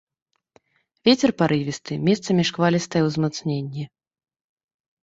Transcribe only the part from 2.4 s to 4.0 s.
шквалістае ўзмацненне.